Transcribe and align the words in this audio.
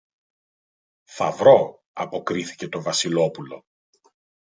Θα 1.09 1.31
βρω, 1.31 1.81
αποκρίθηκε 1.93 2.67
το 2.69 2.81
Βασιλόπουλο. 2.81 3.65